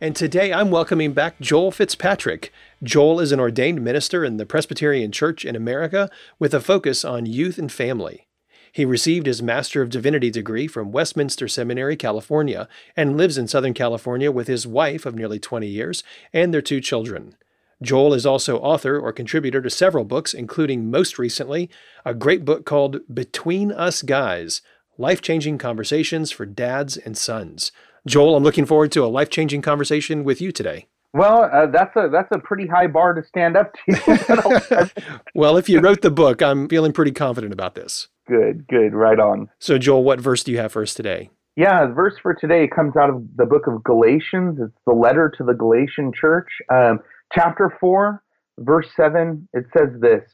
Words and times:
And 0.00 0.16
today 0.16 0.52
I'm 0.52 0.72
welcoming 0.72 1.12
back 1.12 1.38
Joel 1.40 1.70
Fitzpatrick. 1.70 2.52
Joel 2.82 3.20
is 3.20 3.30
an 3.30 3.38
ordained 3.38 3.80
minister 3.82 4.24
in 4.24 4.38
the 4.38 4.46
Presbyterian 4.46 5.12
Church 5.12 5.44
in 5.44 5.54
America 5.54 6.10
with 6.40 6.52
a 6.52 6.60
focus 6.60 7.04
on 7.04 7.26
youth 7.26 7.58
and 7.58 7.70
family. 7.70 8.26
He 8.72 8.84
received 8.84 9.26
his 9.26 9.40
Master 9.40 9.82
of 9.82 9.90
Divinity 9.90 10.30
degree 10.30 10.66
from 10.66 10.90
Westminster 10.90 11.46
Seminary, 11.46 11.94
California, 11.96 12.68
and 12.96 13.16
lives 13.16 13.38
in 13.38 13.46
Southern 13.46 13.72
California 13.72 14.32
with 14.32 14.48
his 14.48 14.66
wife 14.66 15.06
of 15.06 15.14
nearly 15.14 15.38
20 15.38 15.68
years 15.68 16.02
and 16.32 16.52
their 16.52 16.60
two 16.60 16.80
children. 16.80 17.36
Joel 17.80 18.14
is 18.14 18.26
also 18.26 18.58
author 18.58 18.98
or 18.98 19.12
contributor 19.12 19.62
to 19.62 19.70
several 19.70 20.04
books, 20.04 20.34
including 20.34 20.90
most 20.90 21.20
recently 21.20 21.70
a 22.04 22.14
great 22.14 22.44
book 22.44 22.66
called 22.66 22.98
Between 23.12 23.70
Us 23.70 24.02
Guys 24.02 24.60
Life 24.98 25.22
Changing 25.22 25.56
Conversations 25.56 26.32
for 26.32 26.46
Dads 26.46 26.96
and 26.96 27.16
Sons. 27.16 27.70
Joel, 28.06 28.36
I'm 28.36 28.42
looking 28.42 28.66
forward 28.66 28.92
to 28.92 29.04
a 29.04 29.06
life 29.06 29.30
changing 29.30 29.62
conversation 29.62 30.24
with 30.24 30.40
you 30.40 30.52
today. 30.52 30.86
Well, 31.14 31.48
uh, 31.50 31.66
that's 31.66 31.96
a 31.96 32.08
that's 32.12 32.28
a 32.32 32.38
pretty 32.38 32.66
high 32.66 32.88
bar 32.88 33.14
to 33.14 33.22
stand 33.26 33.56
up 33.56 33.72
to. 33.88 34.90
well, 35.34 35.56
if 35.56 35.68
you 35.68 35.80
wrote 35.80 36.02
the 36.02 36.10
book, 36.10 36.42
I'm 36.42 36.68
feeling 36.68 36.92
pretty 36.92 37.12
confident 37.12 37.52
about 37.52 37.76
this. 37.76 38.08
Good, 38.26 38.66
good, 38.68 38.92
right 38.92 39.18
on. 39.18 39.48
So, 39.58 39.78
Joel, 39.78 40.04
what 40.04 40.20
verse 40.20 40.42
do 40.42 40.52
you 40.52 40.58
have 40.58 40.72
for 40.72 40.82
us 40.82 40.92
today? 40.92 41.30
Yeah, 41.56 41.86
the 41.86 41.92
verse 41.92 42.14
for 42.20 42.34
today 42.34 42.66
comes 42.66 42.96
out 42.96 43.10
of 43.10 43.22
the 43.36 43.46
book 43.46 43.66
of 43.68 43.84
Galatians. 43.84 44.58
It's 44.60 44.80
the 44.86 44.92
letter 44.92 45.32
to 45.38 45.44
the 45.44 45.54
Galatian 45.54 46.12
church, 46.12 46.48
um, 46.70 46.98
chapter 47.32 47.74
four, 47.80 48.22
verse 48.58 48.88
seven. 48.96 49.48
It 49.54 49.64
says 49.72 49.98
this: 50.00 50.24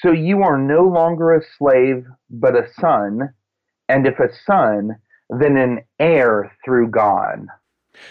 "So 0.00 0.10
you 0.12 0.42
are 0.42 0.56
no 0.56 0.84
longer 0.84 1.34
a 1.34 1.42
slave, 1.58 2.06
but 2.30 2.54
a 2.54 2.68
son, 2.80 3.34
and 3.90 4.06
if 4.06 4.18
a 4.20 4.32
son." 4.46 4.96
Than 5.30 5.56
an 5.56 5.80
heir 5.98 6.52
through 6.64 6.88
God. 6.88 7.46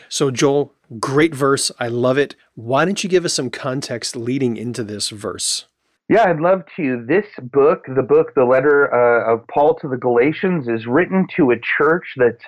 So, 0.09 0.31
Joel, 0.31 0.73
great 0.99 1.35
verse. 1.35 1.71
I 1.79 1.87
love 1.87 2.17
it. 2.17 2.35
Why 2.55 2.85
don't 2.85 3.03
you 3.03 3.09
give 3.09 3.25
us 3.25 3.33
some 3.33 3.49
context 3.49 4.15
leading 4.15 4.57
into 4.57 4.83
this 4.83 5.09
verse? 5.09 5.65
Yeah, 6.09 6.29
I'd 6.29 6.39
love 6.39 6.63
to. 6.75 7.05
This 7.07 7.25
book, 7.41 7.85
the 7.95 8.03
book, 8.03 8.33
the 8.35 8.43
letter 8.43 8.93
uh, 8.93 9.33
of 9.33 9.47
Paul 9.47 9.75
to 9.75 9.87
the 9.87 9.97
Galatians, 9.97 10.67
is 10.67 10.85
written 10.85 11.27
to 11.37 11.51
a 11.51 11.59
church 11.59 12.05
that's 12.17 12.43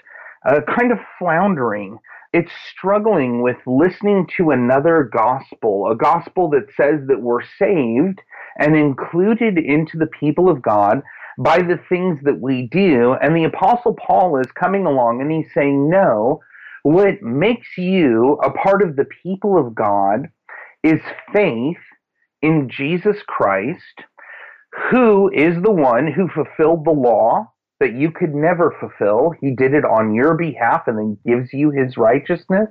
uh, 0.47 0.59
kind 0.77 0.91
of 0.91 0.99
floundering. 1.17 1.97
It's 2.33 2.51
struggling 2.69 3.41
with 3.41 3.55
listening 3.65 4.27
to 4.37 4.51
another 4.51 5.09
gospel, 5.11 5.89
a 5.89 5.95
gospel 5.95 6.49
that 6.49 6.67
says 6.75 6.99
that 7.07 7.21
we're 7.21 7.43
saved 7.57 8.19
and 8.59 8.75
included 8.75 9.57
into 9.57 9.97
the 9.97 10.09
people 10.19 10.49
of 10.49 10.61
God 10.61 11.01
by 11.37 11.59
the 11.59 11.79
things 11.89 12.19
that 12.23 12.39
we 12.39 12.67
do. 12.71 13.15
And 13.21 13.35
the 13.35 13.45
Apostle 13.45 13.95
Paul 13.95 14.39
is 14.39 14.51
coming 14.59 14.85
along 14.85 15.21
and 15.21 15.31
he's 15.31 15.53
saying, 15.53 15.89
no, 15.89 16.41
what 16.83 17.21
makes 17.21 17.77
you 17.77 18.37
a 18.43 18.51
part 18.51 18.81
of 18.81 18.95
the 18.95 19.07
people 19.23 19.57
of 19.57 19.75
God 19.75 20.29
is 20.83 21.01
faith 21.33 21.77
in 22.41 22.69
Jesus 22.69 23.17
Christ, 23.27 24.03
who 24.91 25.31
is 25.33 25.61
the 25.63 25.71
one 25.71 26.11
who 26.11 26.27
fulfilled 26.27 26.85
the 26.85 26.91
law 26.91 27.51
that 27.79 27.95
you 27.95 28.11
could 28.11 28.33
never 28.33 28.75
fulfill. 28.79 29.31
He 29.41 29.51
did 29.55 29.73
it 29.73 29.83
on 29.83 30.13
your 30.13 30.35
behalf 30.35 30.83
and 30.87 30.97
then 30.97 31.17
gives 31.25 31.51
you 31.53 31.71
his 31.71 31.97
righteousness. 31.97 32.69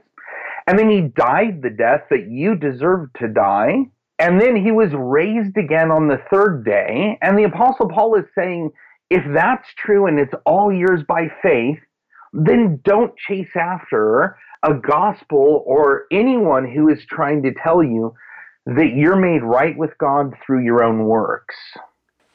And 0.67 0.79
then 0.79 0.89
he 0.89 1.03
died 1.03 1.61
the 1.61 1.71
death 1.71 2.03
that 2.11 2.29
you 2.31 2.55
deserved 2.57 3.17
to 3.21 3.29
die 3.29 3.91
and 4.19 4.41
then 4.41 4.57
he 4.57 4.71
was 4.71 4.91
raised 4.93 5.57
again 5.57 5.91
on 5.91 6.09
the 6.09 6.23
third 6.33 6.65
day. 6.65 7.19
And 7.21 7.39
the 7.39 7.45
Apostle 7.45 7.89
Paul 7.89 8.15
is 8.17 8.25
saying, 8.37 8.71
if 9.11 9.23
that's 9.35 9.69
true 9.77 10.07
and 10.07 10.19
it's 10.19 10.35
all 10.47 10.73
yours 10.73 11.03
by 11.07 11.29
faith, 11.43 11.79
then 12.33 12.81
don't 12.85 13.17
chase 13.17 13.55
after 13.55 14.37
a 14.63 14.75
gospel 14.75 15.63
or 15.67 16.07
anyone 16.11 16.71
who 16.71 16.89
is 16.89 17.05
trying 17.09 17.43
to 17.43 17.53
tell 17.63 17.83
you 17.83 18.15
that 18.67 18.95
you're 18.97 19.17
made 19.17 19.43
right 19.43 19.77
with 19.77 19.91
God 19.99 20.33
through 20.45 20.65
your 20.65 20.83
own 20.83 21.05
works. 21.05 21.55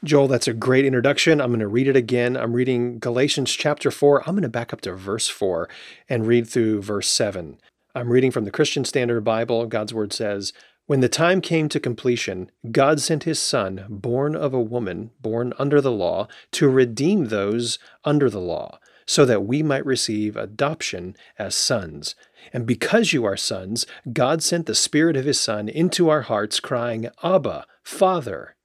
Joel, 0.03 0.27
that's 0.29 0.47
a 0.47 0.53
great 0.53 0.85
introduction. 0.85 1.41
I'm 1.41 1.49
going 1.49 1.59
to 1.59 1.67
read 1.67 1.87
it 1.87 1.95
again. 1.95 2.37
I'm 2.37 2.53
reading 2.53 2.99
Galatians 2.99 3.51
chapter 3.51 3.91
4. 3.91 4.21
I'm 4.21 4.35
going 4.35 4.43
to 4.43 4.49
back 4.49 4.71
up 4.71 4.79
to 4.81 4.93
verse 4.93 5.27
4 5.27 5.67
and 6.07 6.25
read 6.25 6.47
through 6.47 6.81
verse 6.81 7.09
7. 7.09 7.59
I'm 7.95 8.09
reading 8.09 8.31
from 8.31 8.45
the 8.45 8.51
Christian 8.51 8.85
Standard 8.85 9.21
Bible. 9.21 9.65
God's 9.65 9.93
word 9.93 10.13
says, 10.13 10.53
when 10.89 11.01
the 11.01 11.07
time 11.07 11.39
came 11.39 11.69
to 11.69 11.79
completion, 11.79 12.49
God 12.71 12.99
sent 12.99 13.23
his 13.23 13.37
Son, 13.37 13.85
born 13.89 14.35
of 14.35 14.55
a 14.55 14.59
woman, 14.59 15.11
born 15.21 15.53
under 15.59 15.79
the 15.81 15.91
law, 15.91 16.27
to 16.53 16.67
redeem 16.67 17.25
those 17.25 17.77
under 18.03 18.27
the 18.27 18.41
law, 18.41 18.79
so 19.05 19.23
that 19.23 19.43
we 19.45 19.61
might 19.61 19.85
receive 19.85 20.35
adoption 20.35 21.15
as 21.37 21.53
sons. 21.53 22.15
And 22.51 22.65
because 22.65 23.13
you 23.13 23.23
are 23.23 23.37
sons, 23.37 23.85
God 24.11 24.41
sent 24.41 24.65
the 24.65 24.73
Spirit 24.73 25.15
of 25.15 25.25
his 25.25 25.39
Son 25.39 25.69
into 25.69 26.09
our 26.09 26.23
hearts, 26.23 26.59
crying, 26.59 27.07
Abba, 27.23 27.67
Father. 27.83 28.55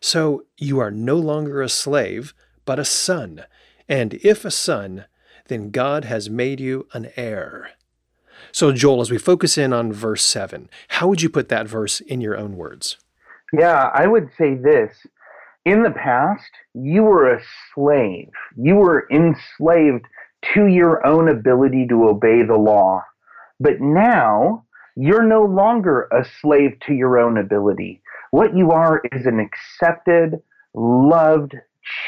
So 0.00 0.46
you 0.56 0.78
are 0.78 0.90
no 0.90 1.16
longer 1.16 1.60
a 1.60 1.68
slave, 1.68 2.32
but 2.64 2.78
a 2.78 2.86
son. 2.86 3.44
And 3.90 4.14
if 4.24 4.46
a 4.46 4.50
son, 4.50 5.04
then 5.48 5.70
God 5.70 6.06
has 6.06 6.30
made 6.30 6.60
you 6.60 6.88
an 6.94 7.10
heir. 7.14 7.72
So, 8.52 8.72
Joel, 8.72 9.00
as 9.00 9.10
we 9.10 9.18
focus 9.18 9.58
in 9.58 9.72
on 9.72 9.92
verse 9.92 10.22
7, 10.22 10.68
how 10.88 11.08
would 11.08 11.22
you 11.22 11.28
put 11.28 11.48
that 11.48 11.68
verse 11.68 12.00
in 12.00 12.20
your 12.20 12.36
own 12.36 12.56
words? 12.56 12.96
Yeah, 13.52 13.90
I 13.94 14.06
would 14.06 14.30
say 14.36 14.54
this. 14.54 14.94
In 15.64 15.82
the 15.82 15.90
past, 15.90 16.50
you 16.74 17.02
were 17.02 17.32
a 17.32 17.42
slave. 17.74 18.30
You 18.56 18.76
were 18.76 19.06
enslaved 19.10 20.04
to 20.54 20.66
your 20.66 21.06
own 21.06 21.28
ability 21.28 21.86
to 21.88 22.08
obey 22.08 22.42
the 22.42 22.56
law. 22.56 23.02
But 23.60 23.80
now, 23.80 24.64
you're 24.96 25.22
no 25.22 25.42
longer 25.42 26.08
a 26.12 26.24
slave 26.40 26.78
to 26.86 26.92
your 26.92 27.18
own 27.18 27.38
ability. 27.38 28.02
What 28.30 28.56
you 28.56 28.72
are 28.72 29.00
is 29.12 29.26
an 29.26 29.40
accepted, 29.40 30.42
loved, 30.74 31.54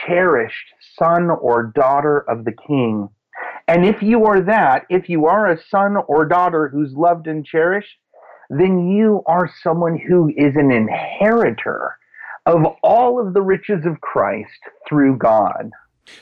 cherished 0.07 0.75
son 0.99 1.31
or 1.31 1.73
daughter 1.75 2.19
of 2.29 2.45
the 2.45 2.53
king. 2.67 3.09
And 3.69 3.85
if 3.85 4.01
you 4.01 4.25
are 4.25 4.41
that, 4.43 4.87
if 4.89 5.09
you 5.09 5.27
are 5.27 5.51
a 5.51 5.59
son 5.71 5.97
or 6.09 6.25
daughter 6.25 6.69
who's 6.69 6.93
loved 6.95 7.27
and 7.27 7.45
cherished, 7.45 7.99
then 8.49 8.89
you 8.89 9.23
are 9.27 9.51
someone 9.63 9.99
who 9.99 10.29
is 10.37 10.55
an 10.55 10.71
inheritor 10.71 11.97
of 12.47 12.65
all 12.83 13.25
of 13.25 13.35
the 13.35 13.43
riches 13.43 13.85
of 13.85 14.01
Christ 14.01 14.61
through 14.89 15.19
God. 15.19 15.71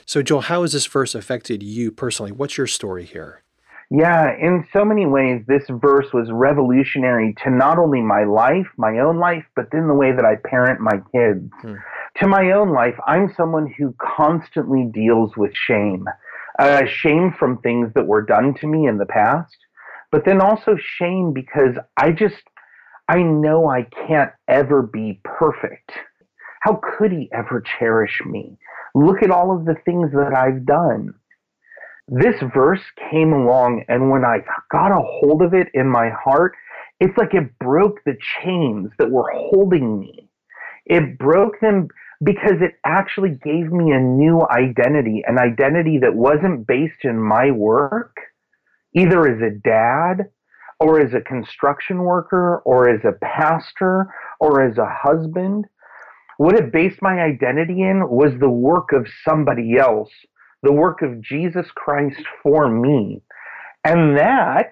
So, 0.05 0.23
Joel, 0.23 0.41
how 0.41 0.63
has 0.63 0.73
this 0.73 0.87
verse 0.87 1.13
affected 1.13 1.61
you 1.61 1.91
personally? 1.91 2.31
What's 2.31 2.57
your 2.57 2.65
story 2.65 3.05
here? 3.05 3.43
Yeah, 3.91 4.35
in 4.35 4.67
so 4.73 4.83
many 4.83 5.05
ways, 5.05 5.43
this 5.47 5.63
verse 5.69 6.07
was 6.11 6.27
revolutionary 6.31 7.35
to 7.43 7.51
not 7.51 7.77
only 7.77 8.01
my 8.01 8.23
life, 8.23 8.65
my 8.77 8.97
own 8.97 9.19
life, 9.19 9.45
but 9.55 9.67
then 9.71 9.87
the 9.87 9.93
way 9.93 10.11
that 10.11 10.25
I 10.25 10.37
parent 10.37 10.79
my 10.79 10.97
kids. 11.11 11.51
Hmm. 11.61 11.75
To 12.21 12.27
my 12.27 12.51
own 12.51 12.71
life, 12.71 12.95
I'm 13.05 13.31
someone 13.37 13.71
who 13.77 13.93
constantly 13.99 14.89
deals 14.91 15.37
with 15.37 15.51
shame 15.53 16.07
uh, 16.59 16.85
shame 16.85 17.33
from 17.37 17.59
things 17.59 17.91
that 17.95 18.07
were 18.07 18.21
done 18.21 18.53
to 18.55 18.67
me 18.67 18.87
in 18.87 18.97
the 18.97 19.05
past, 19.05 19.55
but 20.11 20.25
then 20.25 20.41
also 20.41 20.75
shame 20.77 21.33
because 21.33 21.75
I 21.97 22.11
just, 22.11 22.43
I 23.07 23.21
know 23.21 23.69
I 23.69 23.83
can't 24.07 24.31
ever 24.47 24.81
be 24.81 25.19
perfect. 25.23 25.91
How 26.61 26.79
could 26.97 27.11
he 27.11 27.29
ever 27.33 27.63
cherish 27.79 28.21
me? 28.25 28.57
Look 28.95 29.21
at 29.21 29.31
all 29.31 29.55
of 29.55 29.65
the 29.65 29.75
things 29.85 30.11
that 30.13 30.33
I've 30.35 30.65
done. 30.65 31.13
This 32.07 32.35
verse 32.53 32.81
came 33.11 33.33
along, 33.33 33.83
and 33.87 34.09
when 34.09 34.23
I 34.23 34.39
got 34.71 34.91
a 34.91 35.01
hold 35.01 35.41
of 35.41 35.53
it 35.53 35.67
in 35.73 35.87
my 35.89 36.09
heart, 36.09 36.53
it's 36.99 37.17
like 37.17 37.33
it 37.33 37.57
broke 37.59 37.99
the 38.05 38.17
chains 38.41 38.91
that 38.99 39.11
were 39.11 39.29
holding 39.31 39.99
me. 39.99 40.29
It 40.85 41.17
broke 41.17 41.59
them 41.59 41.89
because 42.23 42.61
it 42.61 42.75
actually 42.85 43.37
gave 43.43 43.71
me 43.71 43.91
a 43.91 43.99
new 43.99 44.41
identity, 44.49 45.23
an 45.27 45.37
identity 45.37 45.99
that 45.99 46.15
wasn't 46.15 46.65
based 46.65 47.03
in 47.03 47.19
my 47.19 47.51
work, 47.51 48.15
either 48.95 49.27
as 49.27 49.41
a 49.41 49.57
dad 49.63 50.29
or 50.79 50.99
as 50.99 51.13
a 51.13 51.21
construction 51.21 51.99
worker 51.99 52.61
or 52.65 52.89
as 52.89 53.01
a 53.03 53.13
pastor 53.23 54.07
or 54.39 54.63
as 54.63 54.77
a 54.77 54.89
husband. 54.89 55.65
What 56.37 56.55
it 56.55 56.71
based 56.71 57.01
my 57.01 57.21
identity 57.21 57.81
in 57.81 58.09
was 58.09 58.33
the 58.39 58.49
work 58.49 58.91
of 58.91 59.07
somebody 59.27 59.77
else, 59.77 60.11
the 60.63 60.73
work 60.73 61.01
of 61.01 61.21
Jesus 61.21 61.67
Christ 61.75 62.21
for 62.43 62.69
me. 62.69 63.21
And 63.83 64.17
that 64.17 64.71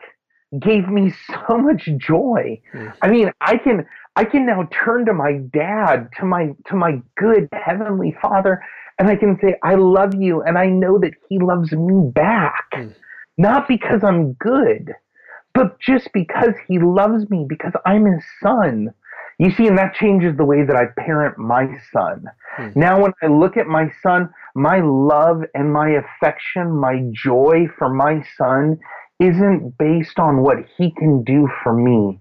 gave 0.59 0.87
me 0.87 1.13
so 1.27 1.57
much 1.57 1.89
joy. 1.97 2.61
Mm. 2.73 2.93
I 3.01 3.07
mean, 3.07 3.31
I 3.41 3.57
can 3.57 3.85
I 4.15 4.25
can 4.25 4.45
now 4.45 4.67
turn 4.85 5.05
to 5.05 5.13
my 5.13 5.39
dad, 5.53 6.09
to 6.19 6.25
my 6.25 6.51
to 6.67 6.75
my 6.75 7.01
good 7.17 7.49
heavenly 7.51 8.15
father, 8.21 8.61
and 8.99 9.09
I 9.09 9.15
can 9.15 9.37
say, 9.41 9.55
I 9.63 9.75
love 9.75 10.13
you, 10.15 10.43
and 10.43 10.57
I 10.57 10.67
know 10.67 10.99
that 10.99 11.13
he 11.29 11.39
loves 11.39 11.71
me 11.71 12.11
back. 12.11 12.65
Mm. 12.73 12.93
Not 13.37 13.67
because 13.67 14.03
I'm 14.03 14.33
good, 14.33 14.93
but 15.53 15.79
just 15.79 16.09
because 16.13 16.53
he 16.67 16.77
loves 16.77 17.29
me, 17.29 17.45
because 17.47 17.73
I'm 17.85 18.05
his 18.05 18.23
son. 18.41 18.93
You 19.39 19.49
see, 19.49 19.65
and 19.65 19.77
that 19.79 19.95
changes 19.95 20.37
the 20.37 20.45
way 20.45 20.63
that 20.63 20.75
I 20.75 20.85
parent 21.01 21.39
my 21.39 21.65
son. 21.91 22.25
Mm. 22.59 22.75
Now, 22.75 23.01
when 23.01 23.13
I 23.23 23.27
look 23.27 23.57
at 23.57 23.65
my 23.65 23.91
son, 24.03 24.29
my 24.53 24.79
love 24.79 25.41
and 25.55 25.73
my 25.73 25.89
affection, 25.89 26.69
my 26.69 27.03
joy 27.11 27.65
for 27.79 27.91
my 27.91 28.23
son 28.37 28.77
isn't 29.19 29.75
based 29.79 30.19
on 30.19 30.43
what 30.43 30.57
he 30.77 30.91
can 30.91 31.23
do 31.23 31.49
for 31.63 31.73
me. 31.73 32.19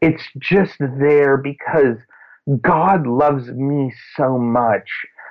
It's 0.00 0.22
just 0.38 0.74
there 0.78 1.36
because 1.36 1.96
God 2.60 3.06
loves 3.06 3.48
me 3.48 3.92
so 4.16 4.38
much 4.38 4.88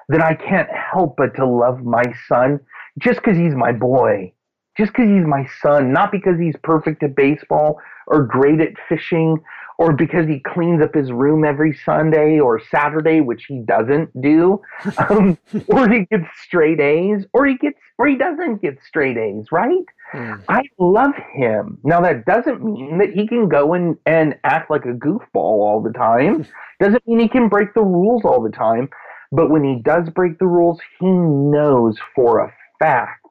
that 0.09 0.21
I 0.21 0.35
can't 0.35 0.69
help 0.69 1.15
but 1.17 1.35
to 1.35 1.45
love 1.45 1.83
my 1.83 2.03
son 2.27 2.59
just 2.99 3.19
because 3.21 3.37
he's 3.37 3.55
my 3.55 3.71
boy, 3.71 4.33
just 4.77 4.91
because 4.93 5.09
he's 5.09 5.25
my 5.25 5.47
son, 5.61 5.91
not 5.91 6.11
because 6.11 6.39
he's 6.39 6.55
perfect 6.63 7.03
at 7.03 7.15
baseball 7.15 7.79
or 8.07 8.23
great 8.23 8.61
at 8.61 8.73
fishing 8.87 9.37
or 9.77 9.93
because 9.93 10.27
he 10.27 10.39
cleans 10.39 10.81
up 10.81 10.93
his 10.93 11.11
room 11.11 11.43
every 11.43 11.77
Sunday 11.85 12.39
or 12.39 12.61
Saturday, 12.71 13.21
which 13.21 13.45
he 13.47 13.59
doesn't 13.59 14.09
do, 14.21 14.61
um, 15.09 15.37
or 15.67 15.89
he 15.89 16.05
gets 16.05 16.27
straight 16.43 16.79
A's, 16.79 17.25
or 17.33 17.45
he 17.45 17.57
gets 17.57 17.77
or 17.97 18.07
he 18.07 18.17
doesn't 18.17 18.61
get 18.61 18.77
straight 18.85 19.17
A's, 19.17 19.45
right? 19.51 19.85
Mm. 20.13 20.43
I 20.49 20.63
love 20.77 21.13
him. 21.33 21.77
Now 21.83 22.01
that 22.01 22.25
doesn't 22.25 22.63
mean 22.63 22.97
that 22.99 23.11
he 23.11 23.27
can 23.27 23.47
go 23.47 23.73
and, 23.73 23.97
and 24.05 24.35
act 24.43 24.69
like 24.69 24.85
a 24.85 24.93
goofball 24.93 25.19
all 25.35 25.81
the 25.81 25.93
time. 25.93 26.45
doesn't 26.79 27.07
mean 27.07 27.19
he 27.19 27.29
can 27.29 27.47
break 27.47 27.73
the 27.73 27.81
rules 27.81 28.23
all 28.25 28.41
the 28.41 28.51
time. 28.51 28.89
But 29.31 29.49
when 29.49 29.63
he 29.63 29.81
does 29.81 30.09
break 30.09 30.39
the 30.39 30.47
rules, 30.47 30.79
he 30.99 31.07
knows 31.07 31.97
for 32.13 32.39
a 32.39 32.53
fact, 32.79 33.25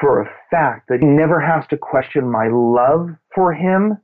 for 0.00 0.22
a 0.22 0.30
fact 0.50 0.88
that 0.88 1.00
he 1.00 1.06
never 1.06 1.40
has 1.40 1.66
to 1.68 1.76
question 1.76 2.30
my 2.30 2.48
love 2.48 3.10
for 3.34 3.52
him 3.52 3.98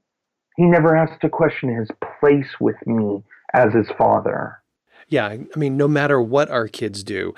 he 0.60 0.66
never 0.66 0.94
has 0.94 1.08
to 1.22 1.28
question 1.30 1.74
his 1.74 1.88
place 2.20 2.60
with 2.60 2.76
me 2.86 3.22
as 3.54 3.72
his 3.72 3.86
father. 3.96 4.58
Yeah, 5.08 5.26
I 5.26 5.46
mean, 5.56 5.78
no 5.78 5.88
matter 5.88 6.20
what 6.20 6.50
our 6.50 6.68
kids 6.68 7.02
do, 7.02 7.32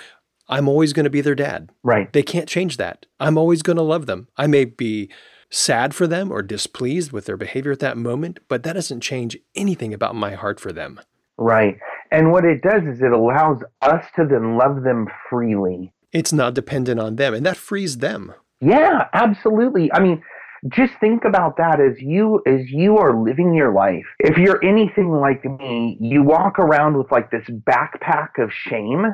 I'm 0.48 0.66
always 0.69 0.92
going 0.92 1.04
to 1.04 1.10
be 1.10 1.20
their 1.20 1.36
dad. 1.36 1.70
Right. 1.84 2.12
They 2.12 2.24
can't 2.24 2.48
change 2.48 2.78
that. 2.78 3.06
I'm 3.20 3.38
always 3.38 3.62
going 3.62 3.76
to 3.76 3.82
love 3.82 4.06
them. 4.06 4.26
I 4.36 4.48
may 4.48 4.64
be 4.64 5.08
sad 5.50 5.94
for 5.94 6.08
them 6.08 6.32
or 6.32 6.42
displeased 6.42 7.12
with 7.12 7.26
their 7.26 7.36
behavior 7.36 7.70
at 7.70 7.78
that 7.78 7.96
moment, 7.96 8.40
but 8.48 8.64
that 8.64 8.72
doesn't 8.72 9.02
change 9.02 9.38
anything 9.54 9.94
about 9.94 10.16
my 10.16 10.34
heart 10.34 10.58
for 10.58 10.72
them. 10.72 11.00
Right. 11.38 11.78
And 12.10 12.32
what 12.32 12.44
it 12.44 12.60
does 12.60 12.82
is 12.82 13.00
it 13.00 13.12
allows 13.12 13.62
us 13.82 14.04
to 14.16 14.26
then 14.28 14.56
love 14.56 14.82
them 14.82 15.06
freely. 15.30 15.92
It's 16.10 16.32
not 16.32 16.54
dependent 16.54 16.98
on 16.98 17.14
them, 17.14 17.34
and 17.34 17.46
that 17.46 17.56
frees 17.56 17.98
them. 17.98 18.34
Yeah, 18.60 19.06
absolutely. 19.12 19.92
I 19.92 20.00
mean, 20.00 20.22
just 20.69 20.93
think 21.00 21.25
about 21.25 21.56
that 21.56 21.81
as 21.81 22.00
you 22.00 22.41
as 22.47 22.70
you 22.70 22.99
are 22.99 23.20
living 23.20 23.53
your 23.53 23.73
life. 23.73 24.05
If 24.20 24.38
you're 24.38 24.64
anything 24.64 25.11
like 25.11 25.44
me 25.44 25.97
you 26.00 26.23
walk 26.23 26.59
around 26.59 26.97
with 26.97 27.11
like 27.11 27.31
this 27.31 27.44
backpack 27.49 28.43
of 28.43 28.53
shame 28.53 29.06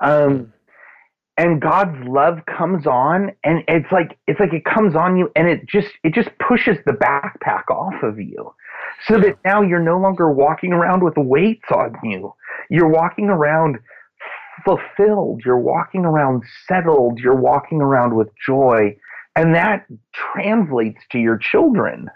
um, 0.00 0.52
and 1.36 1.60
god's 1.60 1.96
love 2.06 2.40
comes 2.46 2.86
on 2.86 3.30
and 3.44 3.62
it's 3.68 3.90
like 3.92 4.18
it's 4.26 4.40
like 4.40 4.52
it 4.52 4.64
comes 4.64 4.96
on 4.96 5.16
you 5.16 5.30
and 5.36 5.48
it 5.48 5.66
just 5.66 5.88
it 6.02 6.12
just 6.14 6.30
pushes 6.38 6.76
the 6.86 6.92
backpack 6.92 7.70
off 7.70 8.02
of 8.02 8.18
you 8.18 8.52
so 9.06 9.18
that 9.20 9.38
now 9.44 9.62
you're 9.62 9.82
no 9.82 9.98
longer 9.98 10.30
walking 10.30 10.72
around 10.72 11.04
with 11.04 11.14
weights 11.16 11.66
on 11.74 11.94
you. 12.02 12.34
You're 12.70 12.88
walking 12.88 13.26
around 13.26 13.78
fulfilled. 14.64 15.42
You're 15.44 15.58
walking 15.58 16.04
around 16.04 16.42
settled. 16.66 17.20
You're 17.20 17.36
walking 17.36 17.80
around 17.80 18.16
with 18.16 18.28
joy 18.44 18.96
and 19.38 19.54
that 19.54 19.86
translates 20.12 21.00
to 21.12 21.18
your 21.18 21.38
children. 21.38 22.10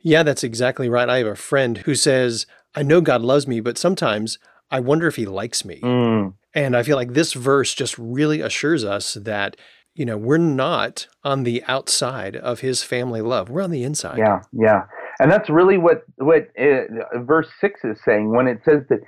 Yeah, 0.00 0.22
that's 0.22 0.44
exactly 0.44 0.88
right. 0.88 1.08
I 1.08 1.18
have 1.18 1.26
a 1.26 1.34
friend 1.34 1.78
who 1.78 1.96
says, 1.96 2.46
I 2.76 2.84
know 2.84 3.00
God 3.00 3.20
loves 3.20 3.48
me, 3.48 3.58
but 3.58 3.76
sometimes 3.76 4.38
I 4.70 4.78
wonder 4.78 5.08
if 5.08 5.16
he 5.16 5.26
likes 5.26 5.64
me. 5.64 5.80
Mm. 5.82 6.34
And 6.54 6.76
I 6.76 6.84
feel 6.84 6.96
like 6.96 7.14
this 7.14 7.32
verse 7.32 7.74
just 7.74 7.98
really 7.98 8.40
assures 8.40 8.84
us 8.84 9.14
that, 9.14 9.56
you 9.94 10.04
know, 10.04 10.16
we're 10.16 10.38
not 10.38 11.08
on 11.24 11.42
the 11.42 11.64
outside 11.66 12.36
of 12.36 12.60
his 12.60 12.84
family 12.84 13.22
love. 13.22 13.50
We're 13.50 13.62
on 13.62 13.72
the 13.72 13.82
inside. 13.82 14.18
Yeah, 14.18 14.42
yeah. 14.52 14.82
And 15.18 15.32
that's 15.32 15.50
really 15.50 15.78
what 15.78 16.04
what 16.18 16.48
uh, 16.56 17.18
verse 17.22 17.48
6 17.60 17.80
is 17.82 17.98
saying 18.04 18.30
when 18.30 18.46
it 18.46 18.60
says 18.64 18.82
that 18.88 19.00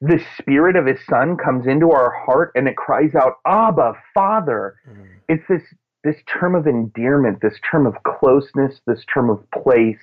the 0.00 0.18
spirit 0.38 0.74
of 0.74 0.86
his 0.86 0.98
son 1.06 1.36
comes 1.36 1.66
into 1.66 1.90
our 1.90 2.10
heart 2.24 2.52
and 2.54 2.66
it 2.66 2.76
cries 2.76 3.14
out, 3.14 3.34
Abba, 3.46 3.92
Father. 4.14 4.76
Mm. 4.88 5.06
It's 5.28 5.44
this 5.50 5.62
this 6.04 6.16
term 6.40 6.54
of 6.54 6.66
endearment, 6.66 7.40
this 7.42 7.58
term 7.70 7.86
of 7.86 7.94
closeness, 8.04 8.80
this 8.86 9.04
term 9.12 9.30
of 9.30 9.44
place, 9.50 9.98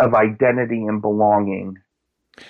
of 0.00 0.14
identity 0.14 0.84
and 0.84 1.00
belonging. 1.00 1.76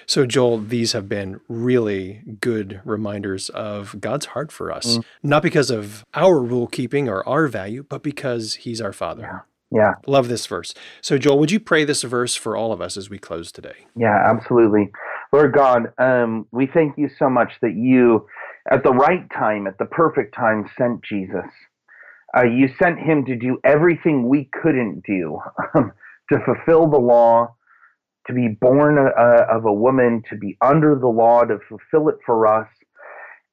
So, 0.06 0.24
Joel, 0.24 0.58
these 0.58 0.92
have 0.92 1.08
been 1.08 1.40
really 1.48 2.22
good 2.40 2.80
reminders 2.84 3.50
of 3.50 4.00
God's 4.00 4.26
heart 4.26 4.50
for 4.50 4.72
us, 4.72 4.98
mm. 4.98 5.04
not 5.22 5.42
because 5.42 5.70
of 5.70 6.04
our 6.14 6.40
rule 6.40 6.66
keeping 6.66 7.08
or 7.08 7.26
our 7.28 7.48
value, 7.48 7.84
but 7.86 8.02
because 8.02 8.54
He's 8.54 8.80
our 8.80 8.94
Father. 8.94 9.44
Yeah. 9.70 9.78
yeah. 9.78 9.92
Love 10.06 10.28
this 10.28 10.46
verse. 10.46 10.72
So, 11.02 11.18
Joel, 11.18 11.38
would 11.38 11.50
you 11.50 11.60
pray 11.60 11.84
this 11.84 12.02
verse 12.02 12.34
for 12.34 12.56
all 12.56 12.72
of 12.72 12.80
us 12.80 12.96
as 12.96 13.10
we 13.10 13.18
close 13.18 13.52
today? 13.52 13.86
Yeah, 13.94 14.16
absolutely. 14.24 14.90
Lord 15.32 15.52
God, 15.52 15.92
um, 15.98 16.46
we 16.50 16.66
thank 16.66 16.96
you 16.96 17.10
so 17.18 17.28
much 17.28 17.52
that 17.60 17.74
you, 17.74 18.26
at 18.70 18.84
the 18.84 18.92
right 18.92 19.28
time, 19.32 19.66
at 19.66 19.76
the 19.78 19.86
perfect 19.86 20.34
time, 20.34 20.70
sent 20.78 21.02
Jesus. 21.04 21.50
Uh, 22.36 22.42
you 22.42 22.68
sent 22.82 22.98
him 22.98 23.24
to 23.24 23.36
do 23.36 23.58
everything 23.64 24.28
we 24.28 24.50
couldn't 24.62 25.02
do, 25.06 25.38
um, 25.74 25.92
to 26.32 26.38
fulfill 26.44 26.88
the 26.88 26.98
law, 26.98 27.54
to 28.26 28.32
be 28.32 28.48
born 28.48 28.98
uh, 28.98 29.44
of 29.50 29.64
a 29.66 29.72
woman, 29.72 30.22
to 30.28 30.36
be 30.36 30.56
under 30.60 30.94
the 30.98 31.06
law, 31.06 31.44
to 31.44 31.58
fulfill 31.68 32.08
it 32.08 32.16
for 32.24 32.46
us. 32.46 32.68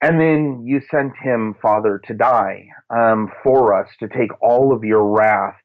And 0.01 0.19
then 0.19 0.63
you 0.66 0.81
sent 0.89 1.16
him, 1.18 1.56
Father, 1.62 2.01
to 2.07 2.13
die 2.13 2.69
um, 2.89 3.31
for 3.44 3.80
us, 3.80 3.88
to 4.00 4.07
take 4.07 4.31
all 4.42 4.74
of 4.74 4.84
your 4.84 5.06
wrath, 5.06 5.57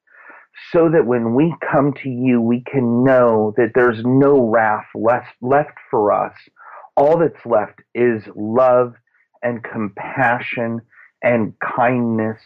so 0.73 0.91
that 0.91 1.07
when 1.07 1.35
we 1.35 1.55
come 1.71 1.95
to 2.03 2.11
you, 2.11 2.41
we 2.41 2.63
can 2.71 3.03
know 3.03 3.55
that 3.57 3.73
there's 3.75 4.03
no 4.05 4.41
wrath 4.51 4.87
left, 4.95 5.33
left 5.41 5.79
for 5.91 6.13
us. 6.13 6.35
All 6.97 7.19
that's 7.19 7.47
left 7.47 7.81
is 7.95 8.23
love 8.35 8.95
and 9.43 9.63
compassion 9.63 10.81
and 11.23 11.55
kindness 11.61 12.39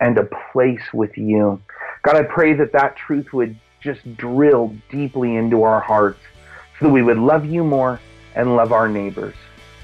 and 0.00 0.18
a 0.18 0.28
place 0.52 0.92
with 0.92 1.16
you. 1.16 1.60
God, 2.02 2.16
I 2.16 2.22
pray 2.22 2.52
that 2.54 2.72
that 2.72 2.96
truth 2.96 3.32
would 3.32 3.56
just 3.80 4.16
drill 4.16 4.74
deeply 4.90 5.36
into 5.36 5.62
our 5.62 5.80
hearts 5.80 6.20
so 6.78 6.86
that 6.86 6.92
we 6.92 7.02
would 7.02 7.18
love 7.18 7.46
you 7.46 7.64
more 7.64 8.00
and 8.34 8.56
love 8.56 8.72
our 8.72 8.88
neighbors. 8.88 9.34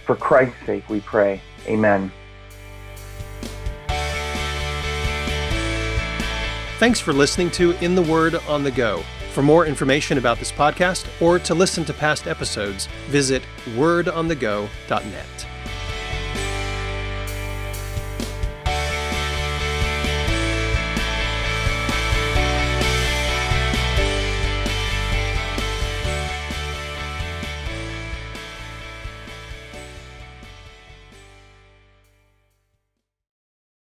For 0.07 0.17
Christ's 0.17 0.67
sake, 0.67 0.89
we 0.89 1.01
pray. 1.01 1.41
Amen. 1.67 2.11
Thanks 6.79 6.99
for 6.99 7.13
listening 7.13 7.51
to 7.53 7.73
In 7.85 7.95
the 7.95 8.03
Word 8.03 8.35
on 8.49 8.65
the 8.65 8.71
Go. 8.73 9.05
For 9.33 9.43
more 9.43 9.67
information 9.67 10.19
about 10.19 10.39
this 10.39 10.51
podcast 10.53 11.07
or 11.23 11.39
to 11.39 11.55
listen 11.55 11.85
to 11.85 11.95
past 11.95 12.27
episodes, 12.27 12.87
visit 13.09 13.43
wordonthego.net. 13.77 15.52